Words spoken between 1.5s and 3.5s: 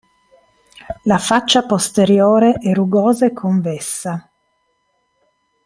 posteriore" è rugosa e